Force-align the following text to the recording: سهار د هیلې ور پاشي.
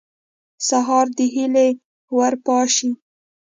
سهار 0.67 1.05
د 1.17 1.19
هیلې 1.33 1.69
ور 2.17 2.33
پاشي. 2.45 2.89